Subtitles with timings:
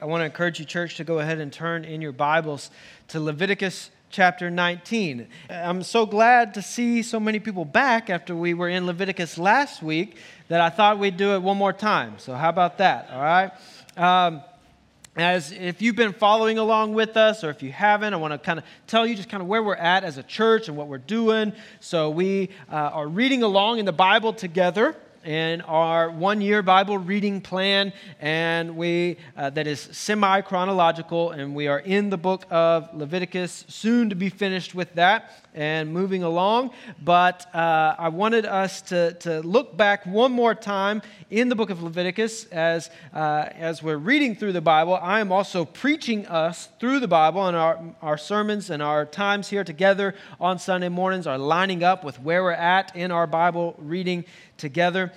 [0.00, 2.70] I want to encourage you, church, to go ahead and turn in your Bibles
[3.08, 5.28] to Leviticus chapter 19.
[5.50, 9.82] I'm so glad to see so many people back after we were in Leviticus last
[9.82, 10.16] week
[10.48, 12.14] that I thought we'd do it one more time.
[12.16, 13.10] So, how about that?
[13.12, 13.50] All right.
[13.98, 14.42] Um,
[15.16, 18.38] as if you've been following along with us or if you haven't i want to
[18.38, 20.86] kind of tell you just kind of where we're at as a church and what
[20.86, 26.40] we're doing so we uh, are reading along in the bible together in our one
[26.40, 32.10] year Bible reading plan, and we uh, that is semi chronological, and we are in
[32.10, 36.70] the book of Leviticus, soon to be finished with that and moving along.
[37.02, 41.70] But uh, I wanted us to, to look back one more time in the book
[41.70, 44.94] of Leviticus as, uh, as we're reading through the Bible.
[44.94, 49.48] I am also preaching us through the Bible, and our, our sermons and our times
[49.48, 53.74] here together on Sunday mornings are lining up with where we're at in our Bible
[53.78, 54.24] reading
[54.60, 55.12] together.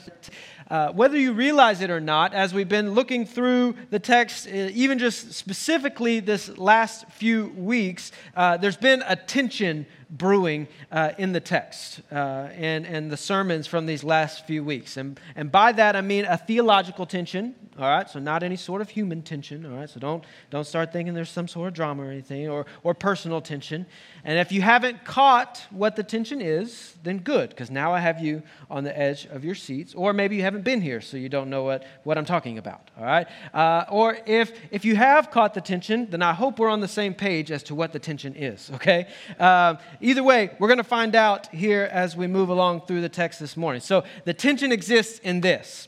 [0.69, 4.51] Uh, whether you realize it or not, as we've been looking through the text, uh,
[4.51, 11.33] even just specifically this last few weeks, uh, there's been a tension brewing uh, in
[11.33, 14.95] the text uh, and, and the sermons from these last few weeks.
[14.97, 18.07] And, and by that, I mean a theological tension, all right?
[18.07, 19.89] So, not any sort of human tension, all right?
[19.89, 23.41] So, don't, don't start thinking there's some sort of drama or anything, or, or personal
[23.41, 23.87] tension.
[24.23, 28.21] And if you haven't caught what the tension is, then good, because now I have
[28.21, 29.95] you on the edge of your seats.
[29.95, 32.91] Or maybe you haven't been here, so you don't know what, what I'm talking about,
[32.97, 33.27] all right?
[33.53, 36.87] Uh, or if, if you have caught the tension, then I hope we're on the
[36.87, 39.07] same page as to what the tension is, okay?
[39.39, 43.09] Uh, either way, we're going to find out here as we move along through the
[43.09, 43.81] text this morning.
[43.81, 45.87] So the tension exists in this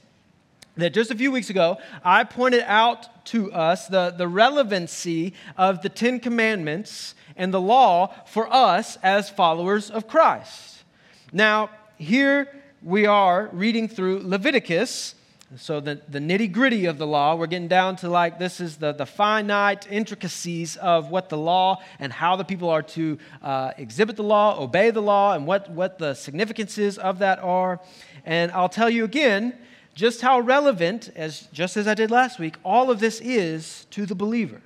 [0.77, 5.81] that just a few weeks ago, I pointed out to us the, the relevancy of
[5.81, 10.83] the Ten Commandments and the law for us as followers of Christ.
[11.31, 15.14] Now, here we are reading through Leviticus,
[15.57, 18.77] so, the, the nitty gritty of the law, we're getting down to like this is
[18.77, 23.71] the, the finite intricacies of what the law and how the people are to uh,
[23.77, 27.79] exhibit the law, obey the law, and what, what the significances of that are.
[28.25, 29.55] And I'll tell you again
[29.93, 34.07] just how relevant, as, just as I did last week, all of this is to
[34.07, 34.61] the believer.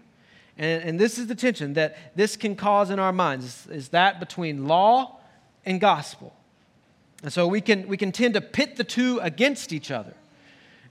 [0.57, 3.89] And, and this is the tension that this can cause in our minds is, is
[3.89, 5.19] that between law
[5.66, 6.34] and gospel.
[7.22, 10.13] And so we can, we can tend to pit the two against each other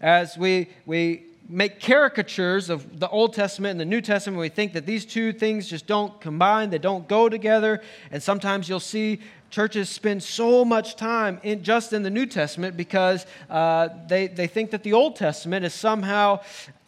[0.00, 4.40] as we, we make caricatures of the Old Testament and the New Testament.
[4.40, 7.82] We think that these two things just don't combine, they don't go together.
[8.10, 9.20] And sometimes you'll see
[9.50, 14.46] churches spend so much time in, just in the New Testament because uh, they, they
[14.46, 16.40] think that the Old Testament is somehow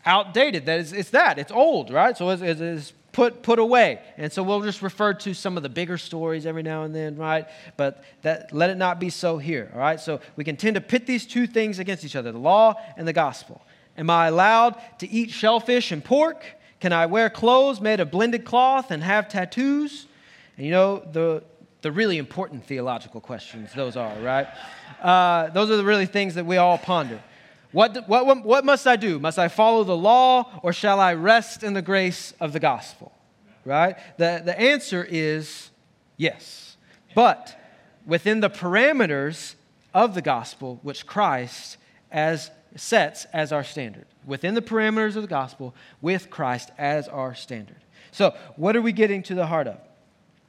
[0.05, 0.67] outdated.
[0.67, 2.17] That is, it's that, it's old, right?
[2.17, 4.01] So it's, it's put, put away.
[4.17, 7.17] And so we'll just refer to some of the bigger stories every now and then,
[7.17, 7.49] right?
[7.77, 10.01] But that, let it not be so here, all right?
[10.01, 13.07] So we can tend to pit these two things against each other the law and
[13.07, 13.61] the gospel.
[13.97, 16.45] Am I allowed to eat shellfish and pork?
[16.81, 20.07] Can I wear clothes made of blended cloth and have tattoos?
[20.57, 21.43] And you know, the,
[21.83, 24.47] the really important theological questions those are, right?
[25.03, 27.23] Uh, those are the really things that we all ponder.
[27.73, 29.19] What, what, what must I do?
[29.19, 33.13] Must I follow the law or shall I rest in the grace of the gospel?
[33.65, 33.97] Right?
[34.19, 35.71] The, the answer is
[36.17, 36.77] yes.
[37.15, 37.57] But
[38.07, 39.55] within the parameters
[39.95, 41.77] of the gospel, which Christ
[42.11, 44.07] as sets as our standard.
[44.25, 47.77] Within the parameters of the gospel, with Christ as our standard.
[48.13, 49.79] So, what are we getting to the heart of?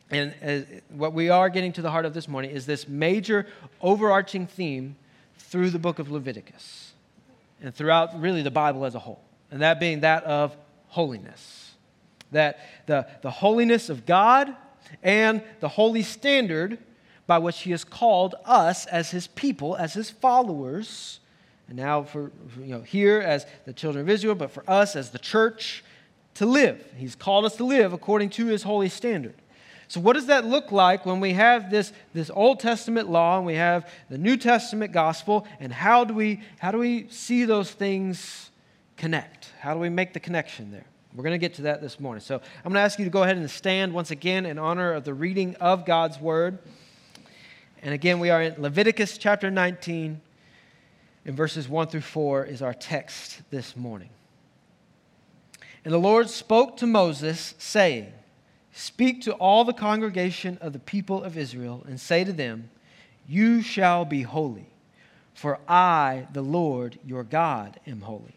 [0.09, 3.47] And uh, what we are getting to the heart of this morning is this major
[3.81, 4.95] overarching theme
[5.37, 6.90] through the book of Leviticus
[7.61, 10.55] and throughout really the Bible as a whole, and that being that of
[10.87, 11.71] holiness.
[12.31, 14.55] That the, the holiness of God
[15.03, 16.77] and the holy standard
[17.27, 21.19] by which He has called us as His people, as His followers,
[21.67, 25.11] and now for, you know, here as the children of Israel, but for us as
[25.11, 25.83] the church
[26.35, 26.85] to live.
[26.97, 29.35] He's called us to live according to His holy standard.
[29.91, 33.45] So, what does that look like when we have this, this Old Testament law and
[33.45, 35.45] we have the New Testament gospel?
[35.59, 38.51] And how do, we, how do we see those things
[38.95, 39.51] connect?
[39.59, 40.85] How do we make the connection there?
[41.13, 42.21] We're going to get to that this morning.
[42.21, 44.93] So, I'm going to ask you to go ahead and stand once again in honor
[44.93, 46.59] of the reading of God's word.
[47.81, 50.21] And again, we are in Leviticus chapter 19,
[51.25, 54.11] and verses 1 through 4 is our text this morning.
[55.83, 58.13] And the Lord spoke to Moses, saying,
[58.73, 62.69] Speak to all the congregation of the people of Israel and say to them,
[63.27, 64.67] You shall be holy,
[65.33, 68.35] for I, the Lord your God, am holy.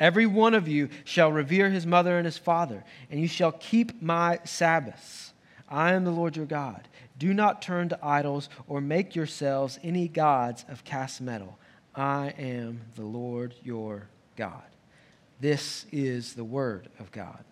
[0.00, 4.02] Every one of you shall revere his mother and his father, and you shall keep
[4.02, 5.32] my Sabbaths.
[5.68, 6.88] I am the Lord your God.
[7.18, 11.56] Do not turn to idols or make yourselves any gods of cast metal.
[11.94, 14.64] I am the Lord your God.
[15.40, 17.44] This is the Word of God.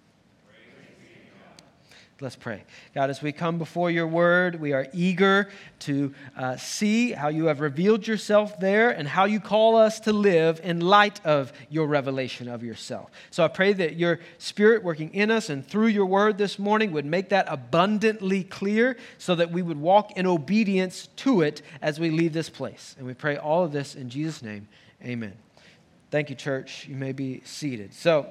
[2.22, 2.64] Let's pray.
[2.94, 5.49] God, as we come before your word, we are eager
[5.81, 10.12] to uh, see how you have revealed yourself there and how you call us to
[10.12, 13.11] live in light of your revelation of yourself.
[13.31, 16.93] So I pray that your spirit working in us and through your word this morning
[16.93, 21.99] would make that abundantly clear so that we would walk in obedience to it as
[21.99, 22.96] we leave this place.
[22.99, 24.69] And we pray all of this in Jesus' name.
[25.02, 25.32] Amen.
[26.11, 26.87] Thank you, church.
[26.87, 27.94] You may be seated.
[27.94, 28.26] So,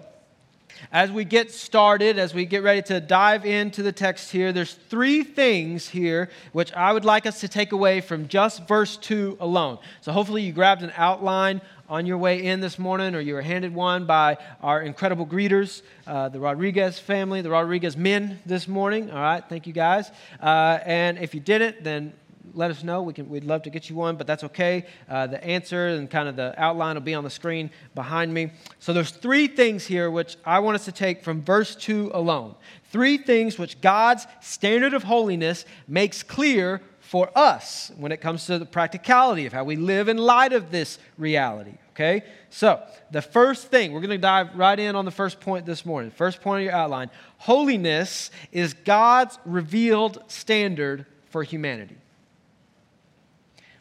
[0.92, 4.74] as we get started, as we get ready to dive into the text here, there's
[4.74, 9.38] three things here which I would like us to take away from just verse 2
[9.40, 9.80] alone.
[10.02, 13.42] So hopefully you grabbed an outline on your way in this morning or you were
[13.42, 19.10] handed one by our incredible greeters, uh, the Rodriguez family, the Rodriguez men this morning.
[19.12, 20.12] All right, thank you guys.
[20.42, 22.14] Uh, and if you didn't, then
[22.54, 23.02] let us know.
[23.02, 24.86] We can, we'd love to get you one, but that's okay.
[25.08, 28.52] Uh, the answer and kind of the outline will be on the screen behind me.
[28.80, 32.56] So there's three things here which I want us to take from verse 2 alone.
[32.92, 38.60] Three things which God's standard of holiness makes clear for us when it comes to
[38.60, 41.74] the practicality of how we live in light of this reality.
[41.92, 42.24] Okay?
[42.50, 42.82] So,
[43.12, 46.12] the first thing, we're going to dive right in on the first point this morning.
[46.12, 51.98] First point of your outline holiness is God's revealed standard for humanity.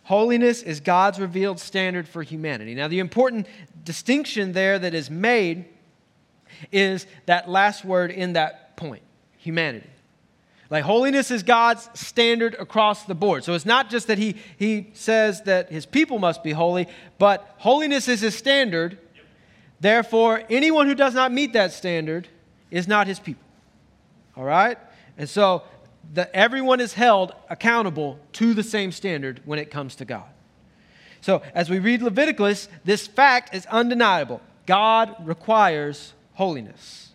[0.09, 2.75] Holiness is God's revealed standard for humanity.
[2.75, 3.47] Now, the important
[3.85, 5.67] distinction there that is made
[6.73, 9.03] is that last word in that point
[9.37, 9.91] humanity.
[10.71, 13.45] Like, holiness is God's standard across the board.
[13.45, 16.89] So it's not just that he, he says that his people must be holy,
[17.19, 18.97] but holiness is his standard.
[19.79, 22.29] Therefore, anyone who does not meet that standard
[22.71, 23.45] is not his people.
[24.39, 24.79] All right?
[25.19, 25.65] And so
[26.15, 30.25] that everyone is held accountable to the same standard when it comes to God.
[31.21, 34.41] So, as we read Leviticus, this fact is undeniable.
[34.67, 37.13] God requires holiness.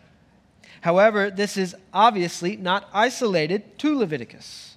[0.82, 4.76] However, this is obviously not isolated to Leviticus,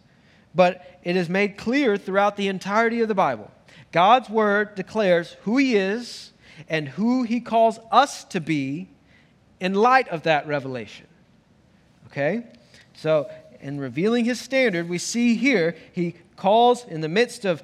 [0.54, 3.50] but it is made clear throughout the entirety of the Bible.
[3.90, 6.32] God's word declares who He is
[6.68, 8.88] and who He calls us to be
[9.58, 11.06] in light of that revelation.
[12.06, 12.44] Okay?
[12.94, 13.28] So,
[13.60, 17.62] in revealing his standard, we see here he calls in the midst of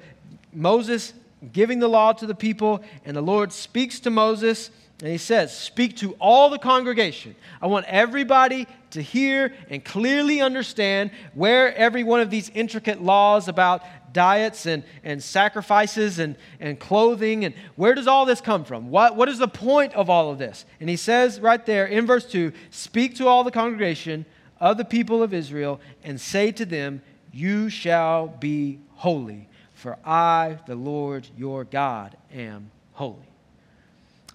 [0.51, 1.13] Moses
[1.51, 5.57] giving the law to the people, and the Lord speaks to Moses, and he says,
[5.57, 7.35] Speak to all the congregation.
[7.61, 13.47] I want everybody to hear and clearly understand where every one of these intricate laws
[13.47, 18.91] about diets and, and sacrifices and, and clothing and where does all this come from?
[18.91, 20.65] What, what is the point of all of this?
[20.79, 24.25] And he says right there in verse 2 Speak to all the congregation
[24.59, 27.01] of the people of Israel and say to them,
[27.31, 33.27] You shall be holy, for I, the Lord your God, am holy.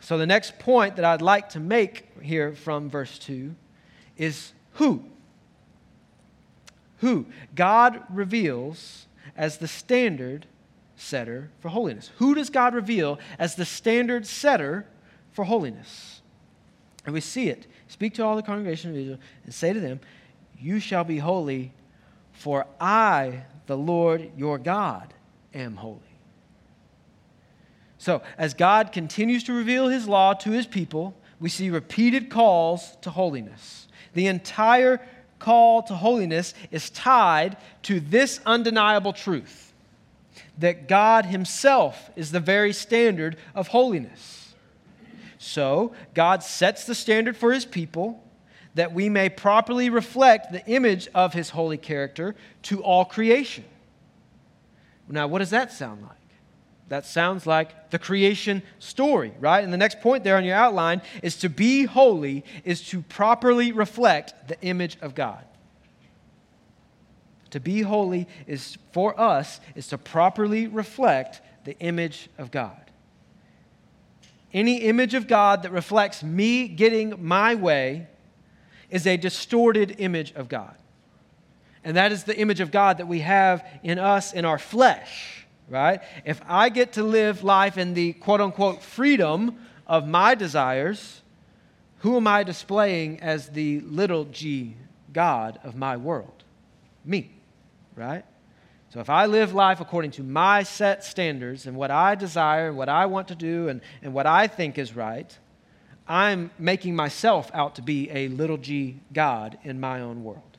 [0.01, 3.55] So, the next point that I'd like to make here from verse 2
[4.17, 5.05] is who?
[6.99, 7.27] Who?
[7.55, 9.07] God reveals
[9.37, 10.47] as the standard
[10.97, 12.11] setter for holiness.
[12.17, 14.87] Who does God reveal as the standard setter
[15.33, 16.21] for holiness?
[17.05, 17.67] And we see it.
[17.89, 20.01] Speak to all the congregation of Israel and say to them,
[20.61, 21.73] you shall be holy,
[22.33, 25.15] for I, the Lord your God,
[25.55, 26.01] am holy.
[27.99, 32.97] So, as God continues to reveal his law to his people, we see repeated calls
[33.03, 33.89] to holiness.
[34.15, 35.01] The entire
[35.39, 39.73] call to holiness is tied to this undeniable truth
[40.59, 44.38] that God himself is the very standard of holiness.
[45.39, 48.23] So, God sets the standard for his people
[48.75, 53.65] that we may properly reflect the image of his holy character to all creation.
[55.09, 56.13] Now, what does that sound like?
[56.89, 59.63] That sounds like the creation story, right?
[59.63, 63.73] And the next point there on your outline is to be holy is to properly
[63.73, 65.45] reflect the image of God.
[67.51, 72.91] To be holy is for us is to properly reflect the image of God.
[74.53, 78.07] Any image of God that reflects me getting my way
[78.91, 80.75] is a distorted image of God.
[81.85, 85.47] And that is the image of God that we have in us in our flesh,
[85.69, 86.01] right?
[86.25, 91.23] If I get to live life in the quote unquote freedom of my desires,
[91.99, 94.77] who am I displaying as the little g
[95.13, 96.45] God of my world?
[97.05, 97.31] Me,
[97.97, 98.25] right?
[98.91, 102.77] So if I live life according to my set standards and what I desire and
[102.77, 105.37] what I want to do and, and what I think is right,
[106.07, 110.57] I'm making myself out to be a little g God in my own world.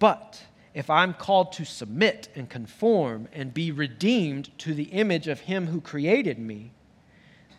[0.00, 0.42] But
[0.74, 5.68] if I'm called to submit and conform and be redeemed to the image of Him
[5.68, 6.72] who created me,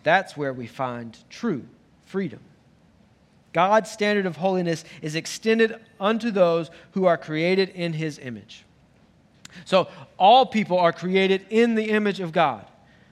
[0.04, 1.66] that's where we find true
[2.06, 2.42] freedom.
[3.54, 8.66] God's standard of holiness is extended unto those who are created in his image.
[9.66, 12.66] So, all people are created in the image of God.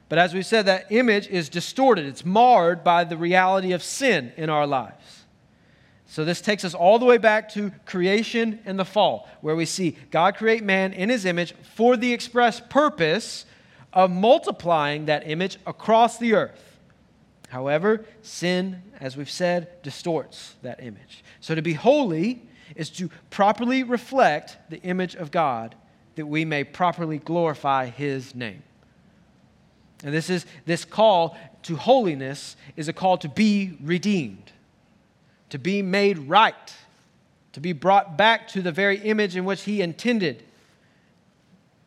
[0.10, 4.34] But as we said, that image is distorted, it's marred by the reality of sin
[4.36, 5.24] in our lives.
[6.06, 9.66] So, this takes us all the way back to creation and the fall, where we
[9.66, 13.46] see God create man in his image for the express purpose
[13.94, 16.80] of multiplying that image across the earth.
[17.50, 21.24] However, sin, as we've said, distorts that image.
[21.42, 22.42] So to be holy
[22.76, 25.76] is to properly reflect the image of God
[26.16, 28.64] that we may properly glorify his name.
[30.04, 34.52] And this is this call to holiness is a call to be redeemed,
[35.50, 36.74] to be made right,
[37.54, 40.44] to be brought back to the very image in which he intended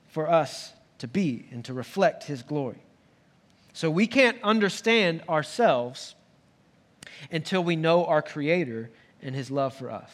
[0.09, 2.79] for us to be and to reflect his glory.
[3.73, 6.15] So we can't understand ourselves
[7.31, 8.91] until we know our Creator
[9.21, 10.11] and His love for us.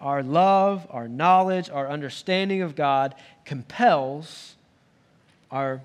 [0.00, 3.14] Our love, our knowledge, our understanding of God
[3.44, 4.54] compels
[5.50, 5.80] our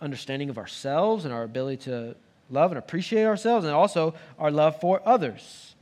[0.00, 2.16] understanding of ourselves and our ability to
[2.50, 5.74] love and appreciate ourselves, and also our love for others.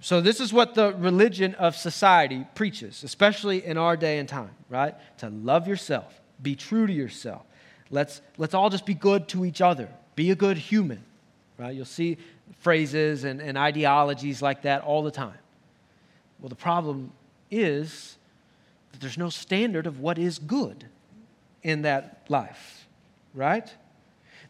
[0.00, 4.50] So, this is what the religion of society preaches, especially in our day and time,
[4.70, 4.94] right?
[5.18, 7.42] To love yourself, be true to yourself,
[7.90, 9.88] Let's, let's all just be good to each other.
[10.14, 11.02] Be a good human.
[11.58, 11.74] Right?
[11.74, 12.16] You'll see
[12.60, 15.34] phrases and, and ideologies like that all the time.
[16.40, 17.12] Well, the problem
[17.50, 18.16] is
[18.92, 20.86] that there's no standard of what is good
[21.62, 22.86] in that life,
[23.34, 23.72] right?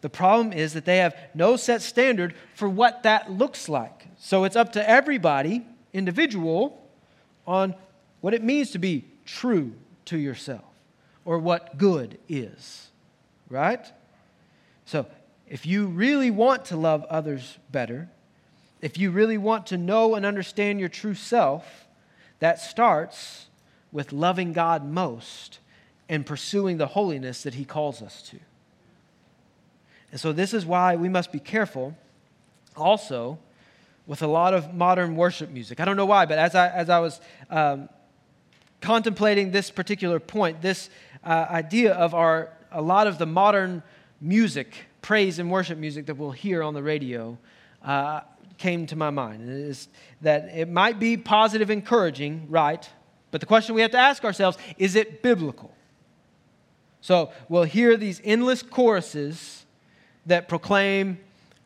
[0.00, 4.06] The problem is that they have no set standard for what that looks like.
[4.18, 6.80] So it's up to everybody, individual,
[7.47, 7.75] on
[8.20, 9.73] what it means to be true
[10.06, 10.64] to yourself
[11.25, 12.90] or what good is
[13.50, 13.85] right?
[14.87, 15.06] So,
[15.47, 18.09] if you really want to love others better,
[18.80, 21.87] if you really want to know and understand your true self,
[22.38, 23.46] that starts
[23.92, 25.58] with loving God most
[26.08, 28.38] and pursuing the holiness that He calls us to.
[30.10, 31.96] And so, this is why we must be careful
[32.76, 33.38] also
[34.06, 35.78] with a lot of modern worship music.
[35.78, 37.88] I don't know why, but as I, as I was um,
[38.80, 40.90] contemplating this particular point, this
[41.22, 43.82] uh, idea of our a lot of the modern
[44.20, 47.37] music, praise and worship music that we'll hear on the radio,
[47.84, 48.20] uh,
[48.60, 49.48] came to my mind.
[49.48, 49.88] Is
[50.20, 52.88] that it might be positive, encouraging, right?
[53.32, 55.74] But the question we have to ask ourselves is it biblical?
[57.00, 59.64] So we'll hear these endless choruses
[60.26, 61.18] that proclaim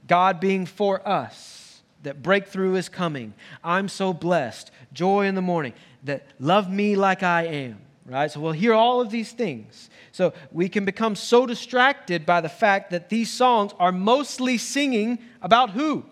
[0.07, 3.35] God being for us, that breakthrough is coming.
[3.63, 5.75] I'm so blessed, joy in the morning,
[6.05, 8.31] that love me like I am right?
[8.31, 9.89] So we'll hear all of these things.
[10.13, 15.19] So we can become so distracted by the fact that these songs are mostly singing
[15.41, 16.05] about who?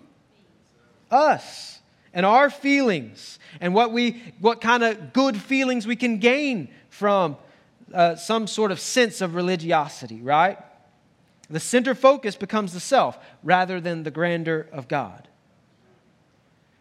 [1.12, 1.81] Us
[2.14, 7.37] and our feelings and what we what kind of good feelings we can gain from
[7.92, 10.59] uh, some sort of sense of religiosity, right?
[11.50, 15.28] The center focus becomes the self rather than the grandeur of God.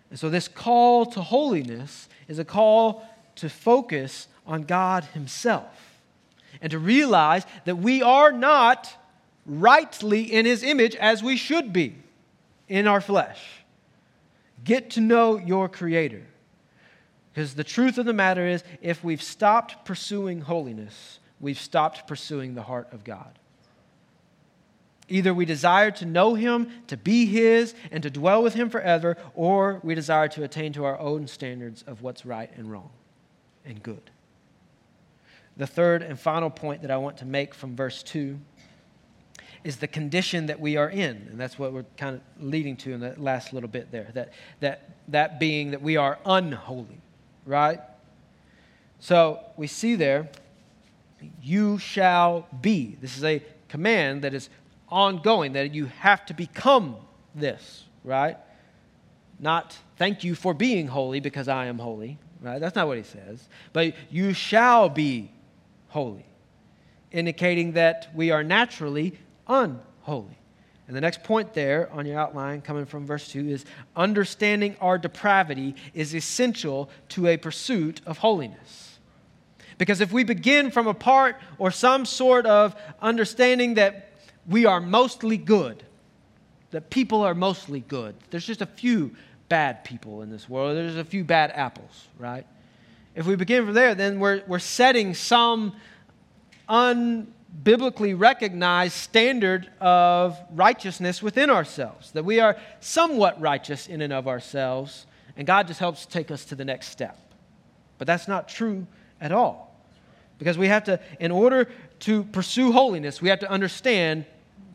[0.09, 5.99] And so this call to holiness is a call to focus on God Himself
[6.61, 8.95] and to realize that we are not
[9.45, 11.95] rightly in His image as we should be
[12.67, 13.60] in our flesh.
[14.63, 16.23] Get to know your Creator.
[17.33, 22.55] Because the truth of the matter is, if we've stopped pursuing holiness, we've stopped pursuing
[22.55, 23.39] the heart of God.
[25.07, 29.17] Either we desire to know Him, to be His, and to dwell with Him forever,
[29.33, 32.89] or we desire to attain to our own standards of what's right and wrong
[33.65, 34.09] and good.
[35.57, 38.39] The third and final point that I want to make from verse 2
[39.63, 41.27] is the condition that we are in.
[41.29, 44.09] And that's what we're kind of leading to in the last little bit there.
[44.13, 47.01] That, that, that being that we are unholy,
[47.45, 47.79] right?
[48.99, 50.29] So we see there,
[51.41, 52.97] you shall be.
[53.01, 54.49] This is a command that is
[54.89, 56.95] ongoing, that you have to become
[57.35, 58.37] this, right?
[59.39, 62.59] Not thank you for being holy because I am holy, right?
[62.59, 63.47] That's not what he says.
[63.73, 65.31] But you shall be
[65.89, 66.25] holy,
[67.11, 69.17] indicating that we are naturally
[69.51, 70.37] unholy.
[70.87, 73.65] And the next point there on your outline, coming from verse 2, is
[73.95, 78.99] understanding our depravity is essential to a pursuit of holiness.
[79.77, 84.11] Because if we begin from a part or some sort of understanding that
[84.47, 85.83] we are mostly good,
[86.71, 89.15] that people are mostly good, there's just a few
[89.49, 92.45] bad people in this world, there's a few bad apples, right?
[93.15, 95.73] If we begin from there, then we're, we're setting some
[97.63, 104.27] biblically recognized standard of righteousness within ourselves, that we are somewhat righteous in and of
[104.27, 105.05] ourselves,
[105.35, 107.17] and God just helps take us to the next step.
[107.97, 108.87] But that's not true
[109.19, 109.75] at all.
[110.39, 114.25] Because we have to, in order to pursue holiness, we have to understand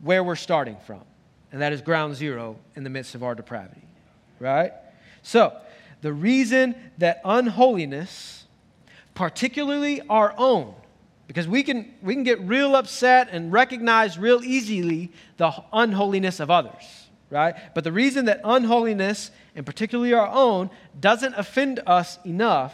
[0.01, 1.01] where we're starting from.
[1.51, 3.81] And that is ground zero in the midst of our depravity.
[4.39, 4.71] Right?
[5.23, 5.53] So,
[6.01, 8.45] the reason that unholiness,
[9.15, 10.73] particularly our own,
[11.27, 16.49] because we can, we can get real upset and recognize real easily the unholiness of
[16.49, 17.55] others, right?
[17.75, 22.73] But the reason that unholiness, and particularly our own, doesn't offend us enough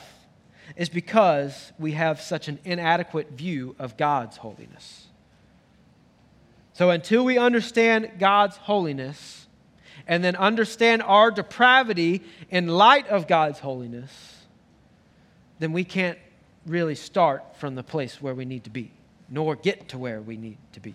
[0.75, 5.07] is because we have such an inadequate view of God's holiness.
[6.73, 9.47] So until we understand God's holiness
[10.07, 14.11] and then understand our depravity in light of God's holiness,
[15.59, 16.17] then we can't
[16.65, 18.91] really start from the place where we need to be,
[19.29, 20.93] nor get to where we need to be.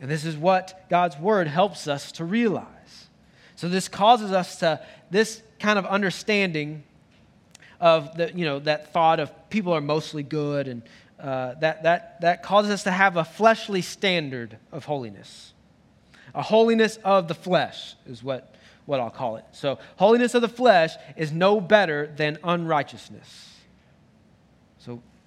[0.00, 3.08] And this is what God's word helps us to realize.
[3.56, 6.84] So this causes us to this kind of understanding
[7.80, 10.82] of the you know that thought of people are mostly good and
[11.20, 15.52] uh, that that that causes us to have a fleshly standard of holiness,
[16.34, 18.54] a holiness of the flesh is what
[18.86, 19.44] what I'll call it.
[19.52, 23.57] So holiness of the flesh is no better than unrighteousness.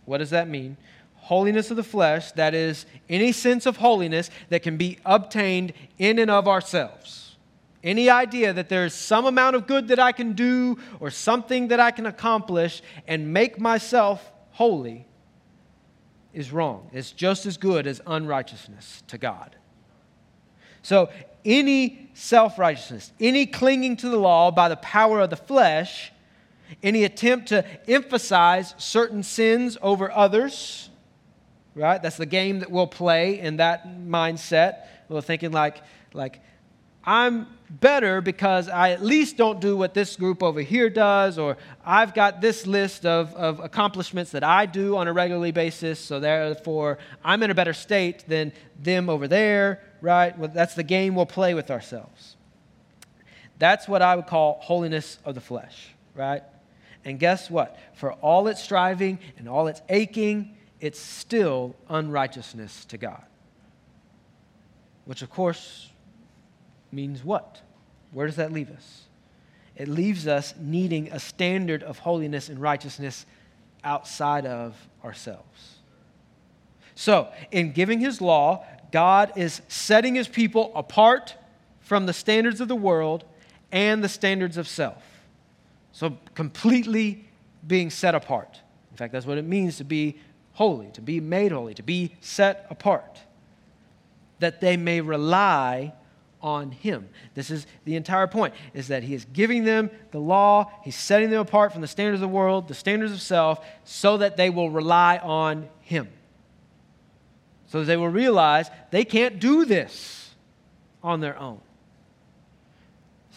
[0.05, 0.77] What does that mean?
[1.15, 6.19] Holiness of the flesh, that is, any sense of holiness that can be obtained in
[6.19, 7.35] and of ourselves.
[7.83, 11.79] Any idea that there's some amount of good that I can do or something that
[11.79, 15.07] I can accomplish and make myself holy
[16.33, 16.89] is wrong.
[16.93, 19.55] It's just as good as unrighteousness to God.
[20.83, 21.09] So,
[21.43, 26.11] any self righteousness, any clinging to the law by the power of the flesh,
[26.83, 30.89] any attempt to emphasize certain sins over others,
[31.75, 32.01] right?
[32.01, 34.85] That's the game that we'll play in that mindset.
[35.09, 35.81] We're thinking like,
[36.13, 36.41] like,
[37.03, 41.57] I'm better because I at least don't do what this group over here does, or
[41.85, 46.19] I've got this list of, of accomplishments that I do on a regularly basis, so
[46.19, 50.37] therefore I'm in a better state than them over there, right?
[50.37, 52.35] Well, that's the game we'll play with ourselves.
[53.57, 56.43] That's what I would call holiness of the flesh, right?
[57.03, 57.77] And guess what?
[57.93, 63.23] For all its striving and all its aching, it's still unrighteousness to God.
[65.05, 65.89] Which, of course,
[66.91, 67.61] means what?
[68.11, 69.03] Where does that leave us?
[69.75, 73.25] It leaves us needing a standard of holiness and righteousness
[73.83, 75.77] outside of ourselves.
[76.93, 81.35] So, in giving his law, God is setting his people apart
[81.79, 83.23] from the standards of the world
[83.71, 85.10] and the standards of self.
[85.91, 87.25] So, completely
[87.65, 88.59] being set apart.
[88.91, 90.17] In fact, that's what it means to be
[90.53, 93.19] holy, to be made holy, to be set apart.
[94.39, 95.93] That they may rely
[96.41, 97.09] on him.
[97.35, 101.29] This is the entire point is that he is giving them the law, he's setting
[101.29, 104.49] them apart from the standards of the world, the standards of self so that they
[104.49, 106.09] will rely on him.
[107.67, 110.31] So that they will realize they can't do this
[111.03, 111.61] on their own.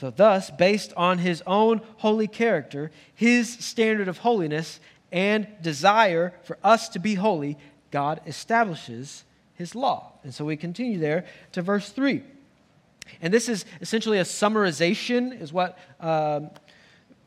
[0.04, 4.78] So, thus, based on his own holy character, his standard of holiness,
[5.10, 7.56] and desire for us to be holy,
[7.90, 10.12] God establishes his law.
[10.22, 12.22] And so we continue there to verse 3.
[13.22, 16.50] And this is essentially a summarization, is what um,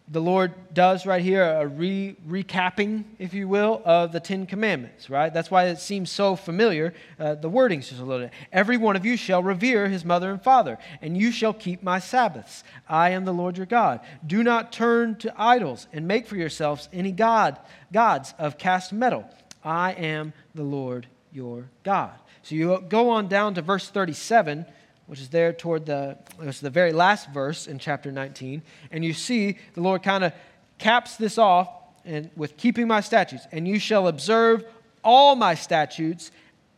[0.10, 5.10] the Lord does right here a re- recapping, if you will, of the Ten Commandments,
[5.10, 5.34] right?
[5.34, 6.94] That's why it seems so familiar.
[7.20, 8.34] Uh, the wording's just a little bit.
[8.54, 12.00] Every one of you shall revere his mother and father, and you shall keep my
[12.00, 12.64] Sabbaths.
[12.88, 14.00] I am the Lord your God.
[14.26, 17.60] Do not turn to idols and make for yourselves any god,
[17.92, 19.30] gods of cast metal.
[19.62, 22.14] I am the Lord your God.
[22.44, 24.66] So you go on down to verse 37
[25.08, 28.62] which is there toward the, it's the very last verse in chapter 19.
[28.92, 30.34] And you see the Lord kind of
[30.78, 31.70] caps this off
[32.06, 33.48] and with keeping my statutes.
[33.52, 34.66] And you shall observe
[35.04, 36.32] all my statutes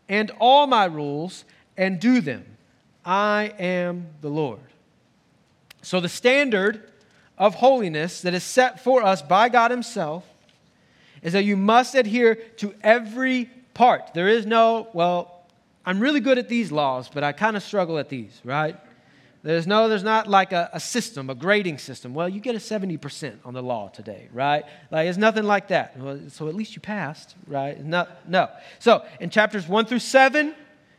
[0.07, 1.43] and all my rules
[1.75, 2.45] and do them.
[3.03, 4.59] I am the Lord.
[5.81, 6.83] So the standard
[7.37, 10.25] of holiness that is set for us by God Himself
[11.23, 14.13] is that you must adhere to every part.
[14.13, 15.38] There is no, well,
[15.85, 18.75] I'm really good at these laws, but I kind of struggle at these, right?
[19.41, 22.13] There's no, there's not like a, a, system, a grading system.
[22.13, 24.65] Well, you get a 70% on the law today, right?
[24.91, 25.97] Like, it's nothing like that.
[25.97, 27.81] Well, so at least you passed, right?
[27.83, 28.49] No, no.
[28.79, 30.53] So in chapters 1 through 7,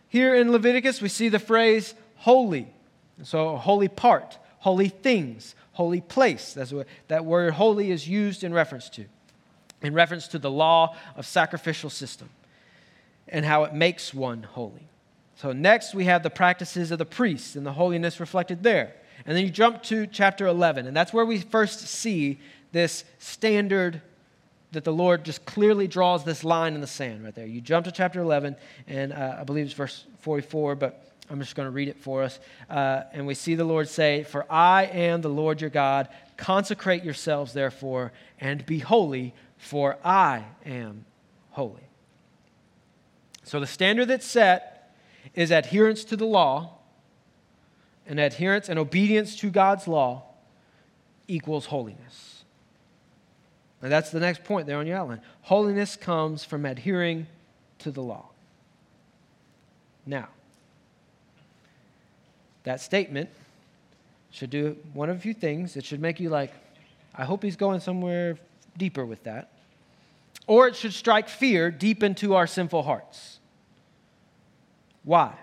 [0.08, 2.72] here in Leviticus, we see the phrase holy.
[3.22, 6.54] So, holy part, holy things, holy place.
[6.54, 9.04] That's what that word holy is used in reference to,
[9.82, 12.30] in reference to the law of sacrificial system.
[13.30, 14.88] And how it makes one holy.
[15.36, 18.94] So, next we have the practices of the priests and the holiness reflected there.
[19.26, 22.38] And then you jump to chapter 11, and that's where we first see
[22.72, 24.00] this standard
[24.72, 27.46] that the Lord just clearly draws this line in the sand right there.
[27.46, 31.54] You jump to chapter 11, and uh, I believe it's verse 44, but I'm just
[31.54, 32.38] going to read it for us.
[32.68, 36.08] Uh, and we see the Lord say, For I am the Lord your God.
[36.36, 41.04] Consecrate yourselves, therefore, and be holy, for I am
[41.50, 41.89] holy.
[43.50, 44.94] So the standard that's set
[45.34, 46.78] is adherence to the law,
[48.06, 50.22] and adherence and obedience to God's law
[51.26, 52.44] equals holiness.
[53.82, 55.20] And that's the next point there on your outline.
[55.42, 57.26] Holiness comes from adhering
[57.80, 58.28] to the law.
[60.06, 60.28] Now,
[62.62, 63.30] that statement
[64.30, 65.76] should do one of a few things.
[65.76, 66.52] It should make you like,
[67.16, 68.38] I hope he's going somewhere
[68.78, 69.50] deeper with that.
[70.46, 73.38] Or it should strike fear deep into our sinful hearts.
[75.10, 75.34] Why?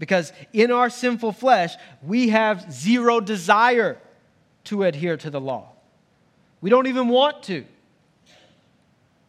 [0.00, 3.96] Because in our sinful flesh, we have zero desire
[4.64, 5.68] to adhere to the law.
[6.60, 7.64] We don't even want to.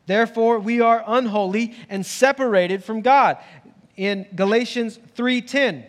[0.08, 3.38] Therefore, we are unholy and separated from God.
[3.96, 5.86] In Galatians 3:10,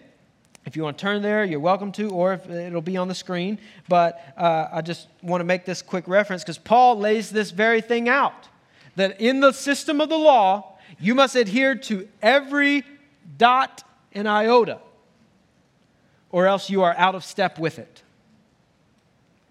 [0.66, 3.14] if you want to turn there, you're welcome to, or if it'll be on the
[3.14, 3.58] screen.
[3.88, 7.80] But uh, I just want to make this quick reference because Paul lays this very
[7.80, 8.50] thing out
[8.96, 12.84] that in the system of the law, you must adhere to every
[13.38, 14.78] dot and iota,
[16.30, 18.02] or else you are out of step with it.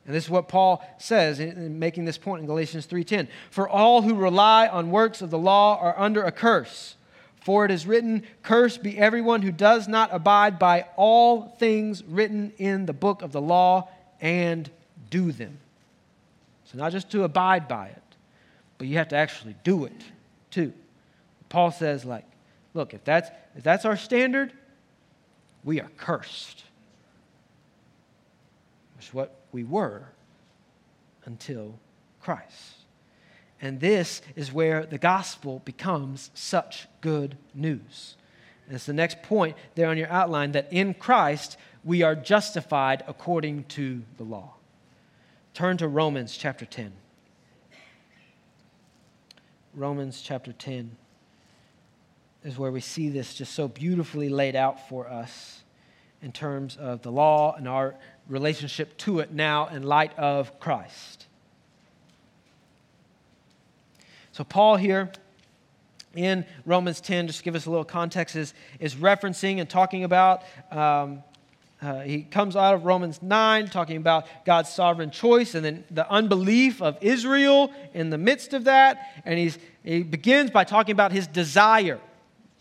[0.05, 3.27] And this is what Paul says in making this point in Galatians 3:10.
[3.49, 6.95] For all who rely on works of the law are under a curse.
[7.41, 12.53] For it is written, Cursed be everyone who does not abide by all things written
[12.57, 13.89] in the book of the law
[14.19, 14.69] and
[15.09, 15.57] do them.
[16.65, 18.01] So, not just to abide by it,
[18.77, 20.03] but you have to actually do it
[20.51, 20.71] too.
[21.49, 22.25] Paul says, like,
[22.73, 24.53] look, if that's, if that's our standard,
[25.63, 26.63] we are cursed.
[28.99, 30.03] Is what we were
[31.25, 31.79] until
[32.21, 32.75] Christ.
[33.61, 38.15] And this is where the gospel becomes such good news.
[38.65, 43.03] And it's the next point there on your outline that in Christ we are justified
[43.07, 44.53] according to the law.
[45.53, 46.93] Turn to Romans chapter 10.
[49.73, 50.95] Romans chapter 10
[52.43, 55.61] is where we see this just so beautifully laid out for us
[56.21, 57.95] in terms of the law and our
[58.27, 61.27] relationship to it now in light of Christ.
[64.31, 65.11] So, Paul here
[66.15, 70.03] in Romans 10, just to give us a little context, is, is referencing and talking
[70.03, 70.43] about.
[70.71, 71.23] Um,
[71.81, 76.09] uh, he comes out of Romans 9 talking about God's sovereign choice and then the
[76.11, 79.21] unbelief of Israel in the midst of that.
[79.25, 81.99] And he's, he begins by talking about his desire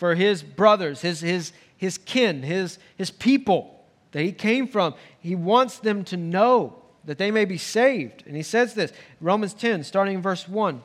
[0.01, 4.95] for his brothers, his, his, his kin, his, his people that he came from.
[5.21, 8.25] He wants them to know that they may be saved.
[8.27, 10.83] And he says this Romans 10, starting in verse 1.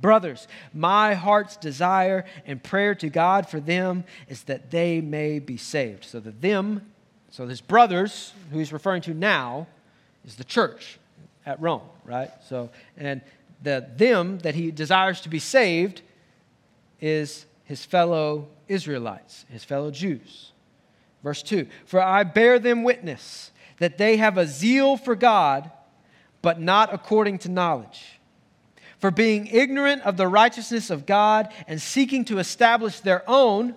[0.00, 5.56] Brothers, my heart's desire and prayer to God for them is that they may be
[5.56, 6.04] saved.
[6.04, 6.86] So the them,
[7.30, 9.66] so his brothers, who he's referring to now,
[10.24, 11.00] is the church
[11.44, 12.30] at Rome, right?
[12.48, 13.22] So, and
[13.60, 16.02] the them that he desires to be saved
[17.00, 20.50] is his fellow Israelites, his fellow Jews.
[21.22, 25.70] Verse 2 For I bear them witness that they have a zeal for God,
[26.42, 28.18] but not according to knowledge
[28.98, 33.76] for being ignorant of the righteousness of God and seeking to establish their own.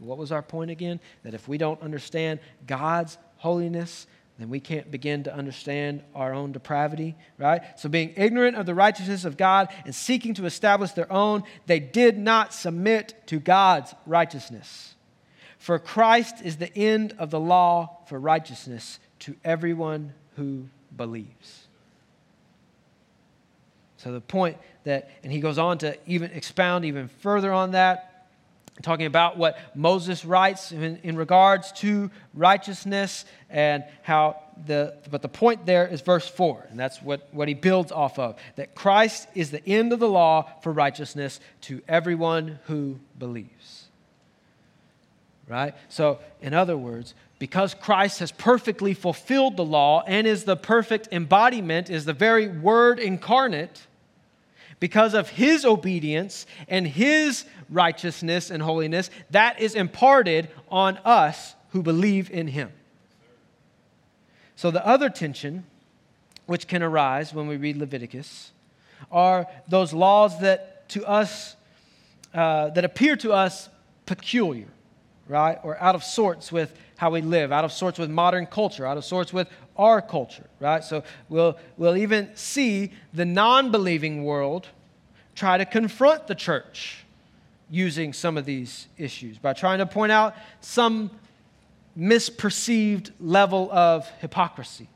[0.00, 0.98] what was our point again?
[1.22, 6.52] That if we don't understand God's holiness, then we can't begin to understand our own
[6.52, 7.78] depravity, right?
[7.78, 11.80] So, being ignorant of the righteousness of God and seeking to establish their own, they
[11.80, 14.94] did not submit to God's righteousness.
[15.58, 20.64] For Christ is the end of the law for righteousness to everyone who
[20.96, 21.68] believes.
[23.98, 28.11] So the point that, and he goes on to even expound even further on that,
[28.80, 35.28] talking about what Moses writes in, in regards to righteousness and how the, but the
[35.28, 39.28] point there is verse 4, and that's what, what he builds off of that Christ
[39.34, 43.86] is the end of the law for righteousness to everyone who believes.
[45.48, 45.74] Right?
[45.88, 51.08] So, in other words, because Christ has perfectly fulfilled the law and is the perfect
[51.12, 53.86] embodiment, is the very word incarnate
[54.82, 61.84] because of his obedience and his righteousness and holiness, that is imparted on us who
[61.84, 62.72] believe in him.
[64.56, 65.66] So, the other tension
[66.46, 68.50] which can arise when we read Leviticus
[69.12, 71.54] are those laws that to us
[72.34, 73.68] uh, that appear to us
[74.04, 74.66] peculiar,
[75.32, 75.58] right?
[75.62, 78.98] Or out of sorts with how we live, out of sorts with modern culture, out
[78.98, 80.84] of sorts with our culture, right?
[80.84, 84.68] So we'll, we'll even see the non believing world
[85.34, 87.04] try to confront the church
[87.70, 91.10] using some of these issues by trying to point out some
[91.98, 94.86] misperceived level of hypocrisy,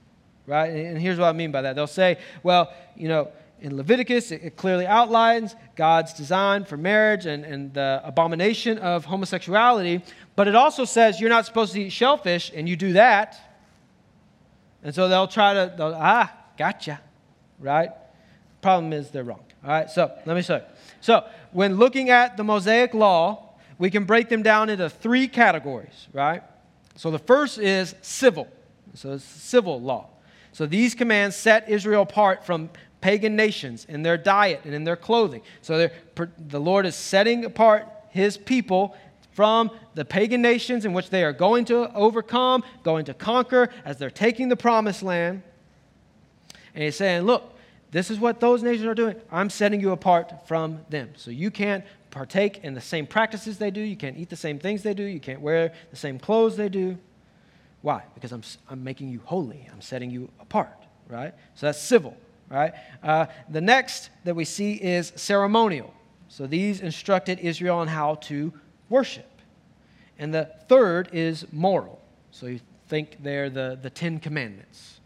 [0.47, 0.67] right?
[0.67, 1.77] And here's what I mean by that.
[1.77, 3.29] They'll say, well, you know,
[3.61, 10.03] in Leviticus, it, clearly outlines God's design for marriage and, and the abomination of homosexuality,
[10.35, 13.37] but it also says you're not supposed to eat shellfish, and you do that.
[14.83, 17.01] And so they'll try to, they'll, ah, gotcha,
[17.59, 17.91] right?
[18.61, 19.45] Problem is they're wrong.
[19.65, 20.63] All right, so let me show you.
[21.01, 26.09] So when looking at the Mosaic Law, we can break them down into three categories,
[26.13, 26.43] right?
[26.97, 28.49] So the first is civil.
[28.95, 30.09] So it's civil law.
[30.53, 32.71] So these commands set Israel apart from
[33.07, 35.41] pagan nations in their diet and in their clothing.
[35.63, 35.89] So
[36.49, 38.97] the Lord is setting apart his people
[39.31, 43.97] from the pagan nations in which they are going to overcome, going to conquer as
[43.97, 45.45] they're taking the promised land.
[46.75, 47.57] And he's saying, Look,
[47.93, 49.15] this is what those nations are doing.
[49.31, 51.11] I'm setting you apart from them.
[51.15, 53.81] So you can't partake in the same practices they do.
[53.81, 55.05] You can't eat the same things they do.
[55.05, 56.99] You can't wear the same clothes they do.
[57.83, 58.03] Why?
[58.15, 59.69] Because I'm, I'm making you holy.
[59.73, 60.77] I'm setting you apart,
[61.09, 61.35] right?
[61.55, 62.17] So that's civil,
[62.51, 62.75] right?
[63.03, 65.93] Uh, the next that we see is ceremonial.
[66.29, 68.53] So these instructed Israel on how to
[68.89, 69.31] worship.
[70.19, 72.01] And the third is moral.
[72.31, 75.01] So you think they're the, the Ten Commandments.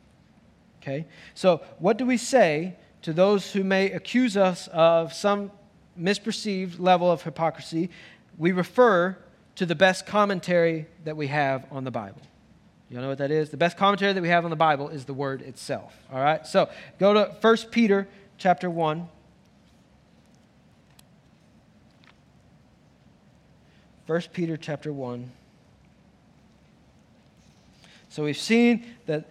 [0.82, 1.06] Okay?
[1.34, 5.50] So what do we say to those who may accuse us of some
[5.98, 7.90] misperceived level of hypocrisy,
[8.38, 9.16] we refer
[9.56, 12.20] to the best commentary that we have on the Bible.
[12.90, 13.50] You know what that is?
[13.50, 15.96] The best commentary that we have on the Bible is the word itself.
[16.12, 16.44] All right?
[16.44, 19.08] So go to 1 Peter chapter 1.
[24.06, 25.30] 1 Peter chapter 1.
[28.08, 29.28] So we've seen that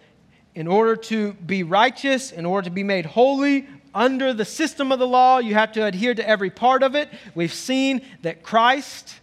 [0.54, 4.98] in order to be righteous, in order to be made holy, under the system of
[4.98, 7.10] the law, you have to adhere to every part of it.
[7.34, 9.20] We've seen that Christ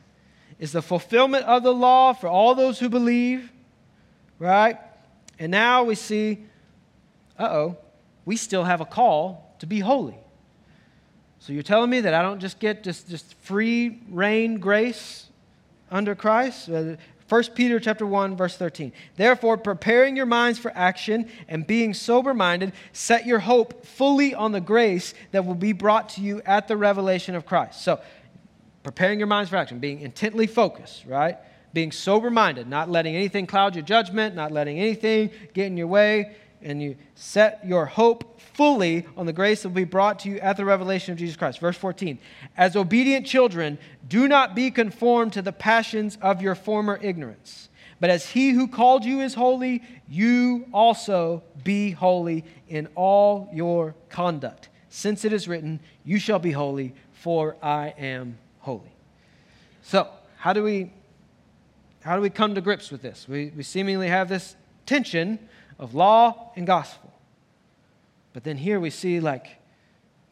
[0.59, 3.51] is the fulfillment of the law for all those who believe,
[4.39, 4.77] right?
[5.39, 6.45] And now we see,
[7.37, 7.77] uh oh,
[8.25, 10.17] we still have a call to be holy.
[11.39, 15.27] So you're telling me that I don't just get just, just free reign grace
[15.89, 16.69] under Christ?
[17.29, 18.91] 1 Peter chapter 1 verse 13.
[19.15, 24.61] Therefore, preparing your minds for action and being sober-minded, set your hope fully on the
[24.61, 27.81] grace that will be brought to you at the revelation of Christ.
[27.81, 27.99] So,
[28.83, 31.37] preparing your minds for action, being intently focused, right?
[31.73, 36.35] Being sober-minded, not letting anything cloud your judgment, not letting anything get in your way,
[36.61, 40.39] and you set your hope fully on the grace that will be brought to you
[40.39, 41.59] at the revelation of Jesus Christ.
[41.59, 42.17] Verse 14
[42.55, 43.77] As obedient children,
[44.07, 47.69] do not be conformed to the passions of your former ignorance.
[47.99, 53.95] But as he who called you is holy, you also be holy in all your
[54.09, 54.69] conduct.
[54.89, 58.91] Since it is written, You shall be holy, for I am holy.
[59.81, 60.91] So, how do we,
[62.07, 63.27] how do we come to grips with this?
[63.27, 65.39] We, we seemingly have this tension
[65.77, 67.11] of law and gospel.
[68.31, 69.57] But then here we see like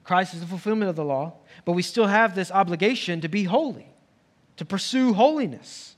[0.05, 1.33] Christ is the fulfillment of the law,
[1.65, 3.87] but we still have this obligation to be holy,
[4.55, 5.97] to pursue holiness.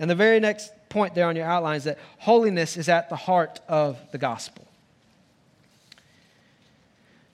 [0.00, 3.14] And the very next point there on your outline is that holiness is at the
[3.14, 4.66] heart of the gospel.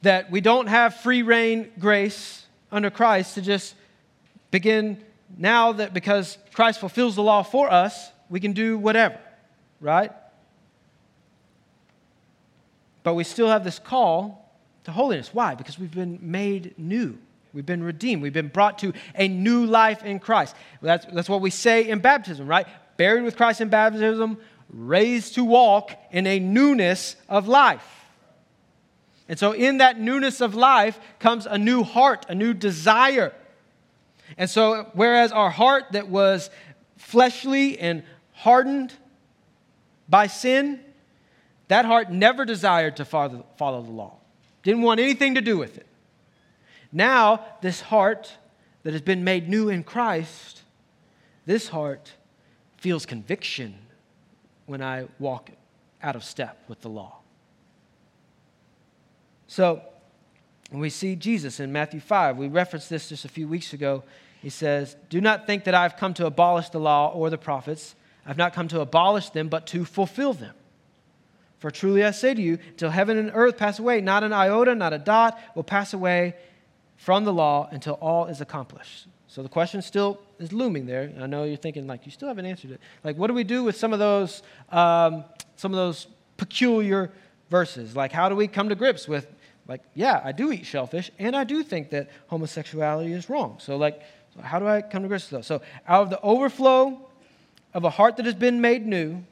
[0.03, 3.75] That we don't have free reign grace under Christ to just
[4.51, 5.03] begin
[5.37, 9.19] now that because Christ fulfills the law for us, we can do whatever,
[9.81, 10.13] right?
[13.03, 14.53] But we still have this call
[14.85, 15.31] to holiness.
[15.33, 15.55] Why?
[15.55, 17.19] Because we've been made new.
[17.53, 18.23] We've been redeemed.
[18.23, 20.57] We've been brought to a new life in Christ.
[20.81, 22.67] That's, that's what we say in baptism, right?
[22.97, 24.39] Buried with Christ in baptism,
[24.71, 27.87] raised to walk in a newness of life.
[29.29, 33.33] And so, in that newness of life comes a new heart, a new desire.
[34.37, 36.51] And so, whereas our heart that was
[36.97, 38.93] fleshly and hardened
[40.09, 40.81] by sin,
[41.69, 44.17] that heart never desired to follow, the law,
[44.63, 45.87] didn't want anything to do with it.
[46.93, 48.33] Now, this heart
[48.83, 50.63] that has been made new in Christ,
[51.47, 52.13] this heart
[52.77, 53.79] feels conviction
[54.67, 55.51] when I walk
[56.03, 57.19] out of step with the law.
[59.47, 59.83] So,
[60.81, 64.03] we see Jesus in Matthew 5, we referenced this just a few weeks ago.
[64.41, 67.95] He says, Do not think that I've come to abolish the law or the prophets.
[68.27, 70.55] I've not come to abolish them, but to fulfill them.
[71.59, 74.75] For truly I say to you, till heaven and earth pass away, not an iota,
[74.75, 76.35] not a dot will pass away
[76.97, 79.07] from the law until all is accomplished.
[79.29, 81.13] So the question still is looming there.
[81.21, 82.81] I know you're thinking, like, you still haven't answered it.
[83.03, 85.25] Like, what do we do with some of those, um,
[85.57, 86.07] some of those
[86.37, 87.11] peculiar
[87.49, 87.97] verses?
[87.97, 89.27] Like, how do we come to grips with,
[89.73, 93.57] like, yeah, I do eat shellfish, and I do think that homosexuality is wrong.
[93.59, 94.03] So, like,
[94.35, 95.47] so how do I come to grips with those?
[95.47, 97.01] So, out of the overflow
[97.73, 99.25] of a heart that has been made new,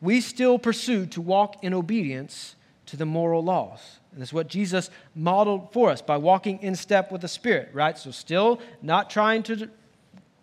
[0.00, 2.56] we still pursue to walk in obedience
[2.86, 4.00] to the moral laws.
[4.10, 7.96] And that's what Jesus modeled for us by walking in step with the Spirit, right?
[7.96, 9.70] So, still not trying to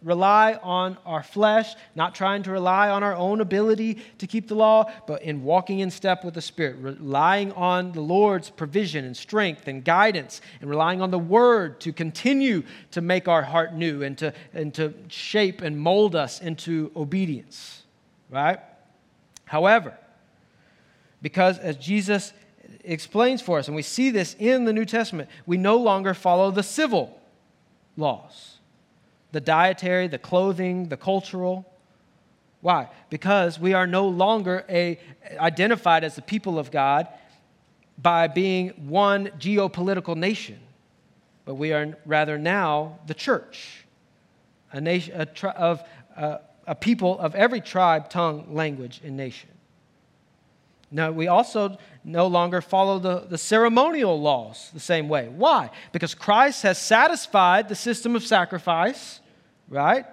[0.08, 4.56] rely on our flesh, not trying to rely on our own ability to keep the
[4.56, 9.18] law, but in walking in step with the Spirit, relying on the Lord's provision and
[9.18, 14.02] strength and guidance, and relying on the Word to continue to make our heart new
[14.02, 17.84] and to, and to shape and mold us into obedience,
[18.30, 18.60] right?
[19.44, 19.98] However,
[21.22, 22.32] because as Jesus
[22.86, 26.50] explains for us, and we see this in the New Testament, we no longer follow
[26.50, 27.20] the civil
[27.98, 28.57] laws
[29.32, 31.66] the dietary, the clothing, the cultural.
[32.62, 32.90] Why?
[33.10, 35.00] Because we are no longer a,
[35.38, 37.08] identified as the people of God
[37.98, 40.60] by being one geopolitical nation,
[41.46, 43.86] but we are rather now the church,
[44.72, 45.84] a, nation, a, tri- of,
[46.16, 49.50] uh, a people of every tribe, tongue, language, and nation.
[50.90, 55.28] Now, we also no longer follow the, the ceremonial laws the same way.
[55.28, 55.70] Why?
[55.92, 59.20] Because Christ has satisfied the system of sacrifice,
[59.68, 60.06] right?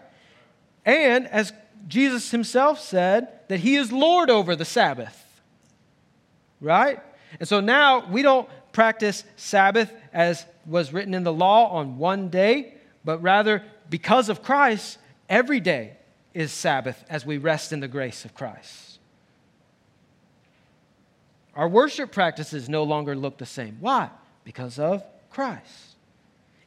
[0.84, 1.52] And as
[1.86, 5.22] Jesus himself said, that he is Lord over the Sabbath,
[6.60, 7.00] right?
[7.38, 12.28] And so now we don't practice Sabbath as was written in the law on one
[12.28, 15.96] day, but rather because of Christ, every day
[16.32, 18.93] is Sabbath as we rest in the grace of Christ.
[21.56, 23.78] Our worship practices no longer look the same.
[23.80, 24.10] Why?
[24.44, 25.94] Because of Christ.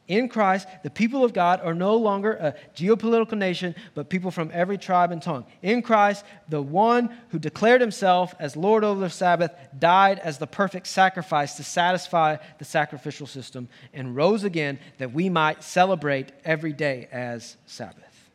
[0.08, 4.50] In Christ, the people of God are no longer a geopolitical nation, but people from
[4.54, 5.44] every tribe and tongue.
[5.60, 10.46] In Christ, the one who declared himself as Lord over the Sabbath died as the
[10.46, 16.72] perfect sacrifice to satisfy the sacrificial system and rose again that we might celebrate every
[16.72, 18.30] day as Sabbath.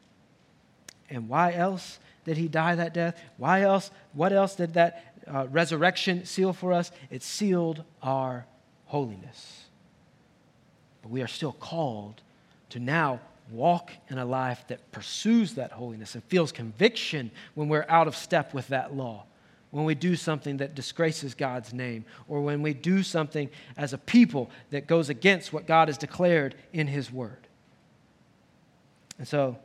[1.09, 3.19] And why else did he die that death?
[3.37, 3.89] Why else?
[4.13, 6.91] What else did that uh, resurrection seal for us?
[7.09, 8.45] It sealed our
[8.85, 9.65] holiness.
[11.01, 12.21] But we are still called
[12.69, 13.19] to now
[13.51, 18.15] walk in a life that pursues that holiness and feels conviction when we're out of
[18.15, 19.25] step with that law,
[19.71, 23.97] when we do something that disgraces God's name, or when we do something as a
[23.97, 27.47] people that goes against what God has declared in His Word.
[29.17, 29.57] And so,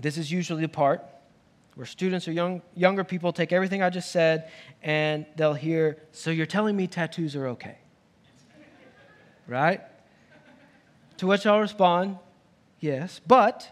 [0.00, 1.04] this is usually the part
[1.74, 4.50] where students or young, younger people take everything I just said
[4.82, 7.76] and they'll hear, So you're telling me tattoos are okay?
[9.46, 9.80] right?
[11.18, 12.18] To which I'll respond,
[12.80, 13.70] Yes, but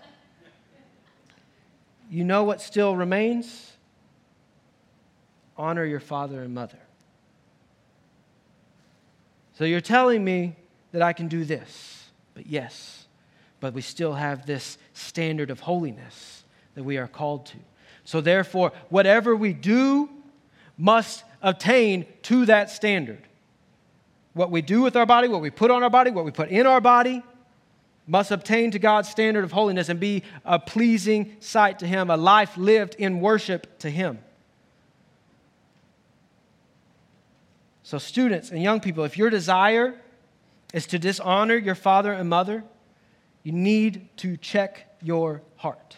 [2.08, 3.72] you know what still remains?
[5.56, 6.78] Honor your father and mother.
[9.54, 10.56] So you're telling me
[10.92, 13.06] that I can do this, but yes,
[13.60, 17.58] but we still have this standard of holiness that we are called to.
[18.04, 20.08] So, therefore, whatever we do
[20.76, 23.22] must attain to that standard.
[24.32, 26.48] What we do with our body, what we put on our body, what we put
[26.48, 27.22] in our body,
[28.06, 32.16] must obtain to God's standard of holiness and be a pleasing sight to Him, a
[32.16, 34.18] life lived in worship to Him.
[37.82, 40.00] So, students and young people, if your desire
[40.72, 42.64] is to dishonor your father and mother,
[43.42, 45.96] you need to check your heart.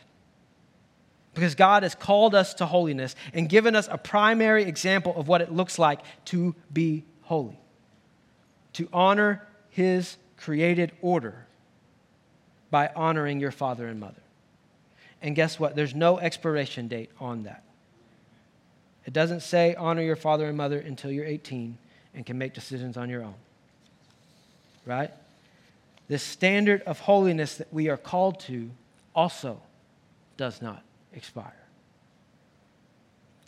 [1.35, 5.40] Because God has called us to holiness and given us a primary example of what
[5.40, 7.59] it looks like to be holy,
[8.75, 11.47] to honor His created order
[12.71, 14.23] by honoring your father and mother.
[15.23, 15.75] And guess what?
[15.77, 17.62] There's no expiration date on that.
[19.07, 21.79] It doesn't say honor your father and mother until you're 18
[22.14, 23.35] and can make decisions on your own.
[24.85, 25.11] Right?
[26.09, 28.71] This standard of holiness that we are called to
[29.14, 29.61] also
[30.37, 30.83] does not
[31.15, 31.53] expire.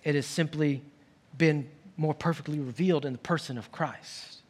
[0.02, 0.82] It has simply
[1.36, 4.42] been more perfectly revealed in the person of Christ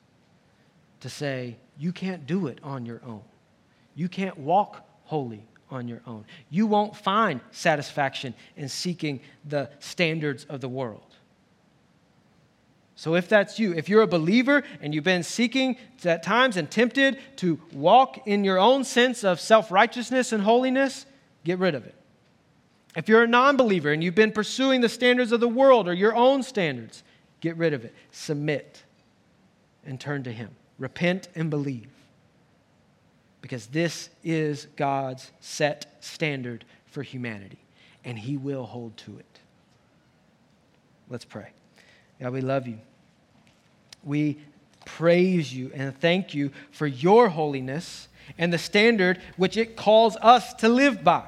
[1.00, 3.22] to say, you can't do it on your own.
[3.94, 6.24] You can't walk holy on your own.
[6.50, 11.14] You won't find satisfaction in seeking the standards of the world.
[12.96, 16.70] So, if that's you, if you're a believer and you've been seeking at times and
[16.70, 21.04] tempted to walk in your own sense of self righteousness and holiness,
[21.44, 21.94] get rid of it.
[22.96, 25.94] If you're a non believer and you've been pursuing the standards of the world or
[25.94, 27.02] your own standards,
[27.40, 27.94] get rid of it.
[28.10, 28.82] Submit
[29.84, 30.50] and turn to Him.
[30.78, 31.88] Repent and believe.
[33.44, 37.58] because this is God's set standard for humanity,
[38.02, 39.40] and He will hold to it.
[41.10, 41.48] Let's pray.
[42.18, 42.78] God, we love you.
[44.02, 44.38] We
[44.86, 50.54] praise you and thank you for your holiness and the standard which it calls us
[50.54, 51.24] to live by.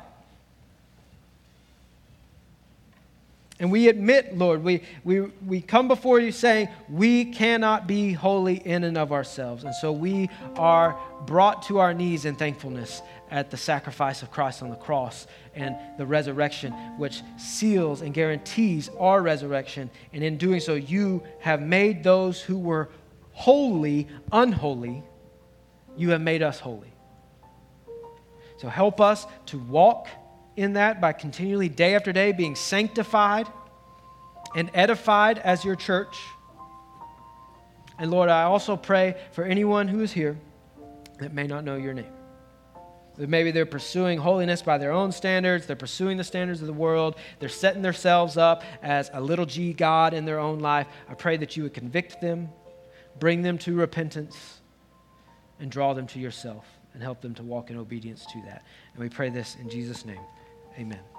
[3.59, 8.57] And we admit, Lord, we, we, we come before you saying we cannot be holy
[8.57, 9.64] in and of ourselves.
[9.64, 13.00] And so we are brought to our knees in thankfulness
[13.30, 18.90] at the sacrifice of Christ on the cross and the resurrection, which seals and guarantees
[18.98, 19.90] our resurrection.
[20.12, 22.90] And in doing so, you have made those who were
[23.32, 25.02] holy unholy.
[25.96, 26.92] You have made us holy.
[28.59, 30.09] So help us to walk
[30.57, 33.46] in that by continually, day after day, being sanctified
[34.54, 36.16] and edified as your church.
[37.98, 40.38] And Lord, I also pray for anyone who is here
[41.18, 42.12] that may not know your name.
[43.16, 46.72] That maybe they're pursuing holiness by their own standards, they're pursuing the standards of the
[46.72, 50.86] world, they're setting themselves up as a little g God in their own life.
[51.09, 52.50] I pray that you would convict them,
[53.18, 54.61] bring them to repentance,
[55.59, 58.64] and draw them to yourself and help them to walk in obedience to that.
[58.94, 60.20] And we pray this in Jesus' name.
[60.78, 61.15] Amen.